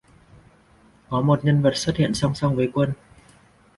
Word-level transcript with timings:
Có 1.09 1.21
một 1.21 1.45
nhân 1.45 1.61
vật 1.61 1.71
xuất 1.75 1.95
hiện 1.95 2.13
song 2.13 2.35
song 2.35 2.55
với 2.55 2.71
Quân 2.73 2.93